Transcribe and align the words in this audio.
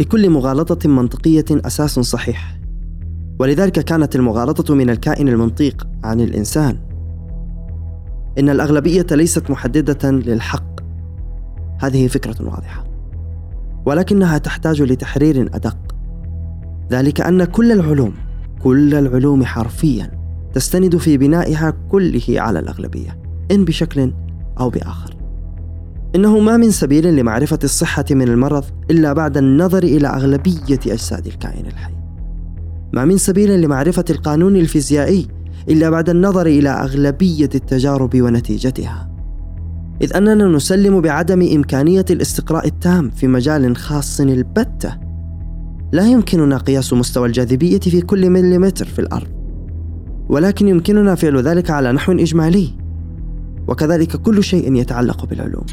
لكل 0.00 0.30
مغالطة 0.30 0.88
منطقية 0.88 1.44
أساس 1.50 2.00
صحيح. 2.00 2.58
ولذلك 3.38 3.72
كانت 3.72 4.16
المغالطة 4.16 4.74
من 4.74 4.90
الكائن 4.90 5.28
المنطيق 5.28 5.88
عن 6.04 6.20
الإنسان. 6.20 6.78
إن 8.38 8.48
الأغلبية 8.48 9.06
ليست 9.10 9.50
محددة 9.50 10.10
للحق. 10.10 10.80
هذه 11.80 12.06
فكرة 12.06 12.36
واضحة. 12.40 12.84
ولكنها 13.86 14.38
تحتاج 14.38 14.82
لتحرير 14.82 15.50
أدق. 15.54 15.78
ذلك 16.90 17.20
أن 17.20 17.44
كل 17.44 17.72
العلوم 17.72 18.14
كل 18.62 18.94
العلوم 18.94 19.44
حرفيا 19.44 20.10
تستند 20.54 20.96
في 20.96 21.18
بنائها 21.18 21.70
كله 21.88 22.22
على 22.28 22.58
الأغلبية 22.58 23.18
إن 23.50 23.64
بشكل 23.64 24.12
أو 24.60 24.70
بآخر. 24.70 25.16
إنه 26.14 26.38
ما 26.38 26.56
من 26.56 26.70
سبيل 26.70 27.16
لمعرفة 27.16 27.58
الصحة 27.64 28.04
من 28.10 28.28
المرض 28.28 28.64
إلا 28.90 29.12
بعد 29.12 29.36
النظر 29.36 29.82
إلى 29.82 30.08
أغلبية 30.08 30.80
أجساد 30.86 31.26
الكائن 31.26 31.66
الحي. 31.66 31.92
ما 32.92 33.04
من 33.04 33.18
سبيل 33.18 33.60
لمعرفة 33.60 34.04
القانون 34.10 34.56
الفيزيائي 34.56 35.28
إلا 35.68 35.90
بعد 35.90 36.10
النظر 36.10 36.46
إلى 36.46 36.68
أغلبية 36.68 37.50
التجارب 37.54 38.22
ونتيجتها. 38.22 39.10
إذ 40.02 40.16
أننا 40.16 40.46
نسلم 40.46 41.00
بعدم 41.00 41.42
إمكانية 41.54 42.04
الاستقراء 42.10 42.66
التام 42.66 43.10
في 43.10 43.26
مجال 43.26 43.76
خاص 43.76 44.20
البتة. 44.20 44.98
لا 45.92 46.06
يمكننا 46.06 46.56
قياس 46.56 46.92
مستوى 46.92 47.26
الجاذبية 47.26 47.78
في 47.78 48.00
كل 48.00 48.30
مليمتر 48.30 48.86
في 48.86 48.98
الأرض. 48.98 49.28
ولكن 50.28 50.68
يمكننا 50.68 51.14
فعل 51.14 51.42
ذلك 51.42 51.70
على 51.70 51.92
نحو 51.92 52.12
إجمالي. 52.12 52.77
وكذلك 53.68 54.16
كل 54.16 54.44
شيء 54.44 54.74
يتعلق 54.74 55.24
بالعلوم. 55.24 55.66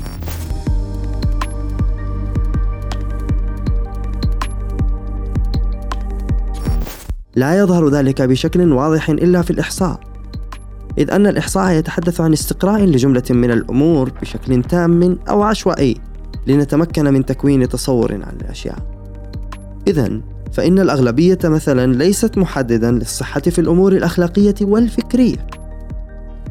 لا 7.35 7.59
يظهر 7.59 7.89
ذلك 7.89 8.21
بشكل 8.21 8.71
واضح 8.71 9.09
إلا 9.09 9.41
في 9.41 9.51
الإحصاء 9.51 9.99
إذ 10.97 11.11
أن 11.11 11.27
الإحصاء 11.27 11.71
يتحدث 11.73 12.21
عن 12.21 12.33
استقراء 12.33 12.83
لجملة 12.85 13.23
من 13.29 13.51
الأمور 13.51 14.11
بشكل 14.21 14.63
تام 14.63 15.17
أو 15.29 15.43
عشوائي 15.43 15.97
لنتمكن 16.47 17.13
من 17.13 17.25
تكوين 17.25 17.69
تصور 17.69 18.13
عن 18.13 18.37
الأشياء. 18.41 18.77
اذا 19.87 20.21
فإن 20.53 20.79
الأغلبية 20.79 21.39
مثلا 21.43 21.93
ليست 21.93 22.37
محددا 22.37 22.91
للصحة 22.91 23.41
في 23.41 23.59
الأمور 23.59 23.91
الأخلاقية 23.91 24.55
والفكرية. 24.61 25.47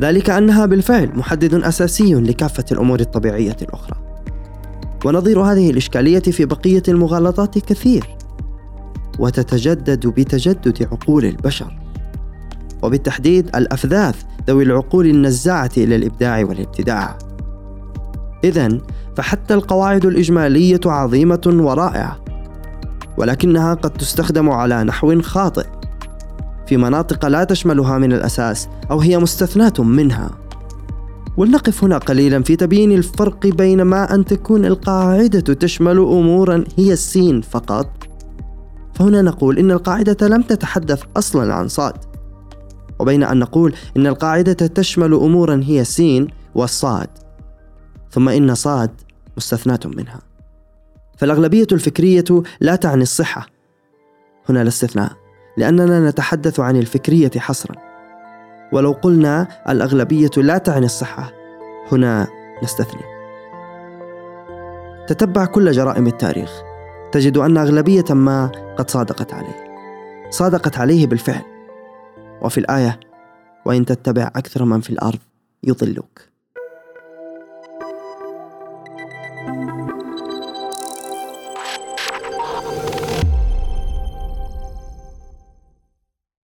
ذلك 0.00 0.30
أنها 0.30 0.66
بالفعل 0.66 1.10
محدد 1.14 1.54
أساسي 1.54 2.14
لكافة 2.14 2.64
الأمور 2.72 3.00
الطبيعية 3.00 3.56
الأخرى. 3.62 3.96
ونظير 5.04 5.40
هذه 5.40 5.70
الإشكالية 5.70 6.20
في 6.20 6.44
بقية 6.44 6.82
المغالطات 6.88 7.58
كثير. 7.58 8.16
وتتجدد 9.18 10.06
بتجدد 10.06 10.88
عقول 10.92 11.24
البشر. 11.24 11.76
وبالتحديد 12.82 13.56
الأفذاذ 13.56 14.14
ذوي 14.48 14.64
العقول 14.64 15.06
النزاعة 15.06 15.70
إلى 15.76 15.96
الإبداع 15.96 16.44
والابتداع. 16.44 17.18
اذا 18.44 18.78
فحتى 19.16 19.54
القواعد 19.54 20.06
الإجمالية 20.06 20.80
عظيمة 20.86 21.42
ورائعة. 21.46 22.24
ولكنها 23.18 23.74
قد 23.74 23.90
تستخدم 23.90 24.50
على 24.50 24.84
نحو 24.84 25.20
خاطئ. 25.20 25.66
في 26.66 26.76
مناطق 26.76 27.26
لا 27.26 27.44
تشملها 27.44 27.98
من 27.98 28.12
الأساس 28.12 28.68
أو 28.90 29.00
هي 29.00 29.18
مستثناة 29.18 29.72
منها. 29.78 30.30
ولنقف 31.36 31.84
هنا 31.84 31.98
قليلا 31.98 32.42
في 32.42 32.56
تبيين 32.56 32.92
الفرق 32.92 33.46
بين 33.46 33.82
ما 33.82 34.14
أن 34.14 34.24
تكون 34.24 34.64
القاعدة 34.64 35.54
تشمل 35.54 35.98
امورا 35.98 36.64
هي 36.76 36.92
السين 36.92 37.40
فقط. 37.40 37.90
فهنا 38.94 39.22
نقول 39.22 39.58
إن 39.58 39.70
القاعدة 39.70 40.28
لم 40.28 40.42
تتحدث 40.42 41.02
أصلا 41.16 41.54
عن 41.54 41.68
صاد. 41.68 41.94
وبين 42.98 43.22
أن 43.22 43.38
نقول 43.38 43.74
إن 43.96 44.06
القاعدة 44.06 44.52
تشمل 44.52 45.14
أمورا 45.14 45.60
هي 45.64 45.84
سين 45.84 46.28
والصاد. 46.54 47.08
ثم 48.10 48.28
إن 48.28 48.54
صاد 48.54 48.90
مستثناة 49.36 49.80
منها. 49.84 50.20
فالأغلبية 51.16 51.66
الفكرية 51.72 52.24
لا 52.60 52.76
تعني 52.76 53.02
الصحة. 53.02 53.46
هنا 54.48 54.62
الاستثناء 54.62 55.23
لأننا 55.56 56.10
نتحدث 56.10 56.60
عن 56.60 56.76
الفكرية 56.76 57.30
حصرا. 57.36 57.74
ولو 58.72 58.92
قلنا 58.92 59.48
الأغلبية 59.68 60.30
لا 60.36 60.58
تعني 60.58 60.86
الصحة 60.86 61.32
هنا 61.92 62.26
نستثني. 62.62 63.02
تتبع 65.08 65.44
كل 65.44 65.70
جرائم 65.70 66.06
التاريخ. 66.06 66.62
تجد 67.12 67.36
أن 67.36 67.58
أغلبية 67.58 68.04
ما 68.10 68.50
قد 68.76 68.90
صادقت 68.90 69.34
عليه. 69.34 69.64
صادقت 70.30 70.78
عليه 70.78 71.06
بالفعل. 71.06 71.42
وفي 72.42 72.58
الآية 72.58 73.00
وإن 73.64 73.84
تتبع 73.84 74.30
أكثر 74.36 74.64
من 74.64 74.80
في 74.80 74.90
الأرض 74.90 75.18
يضلوك. 75.62 76.33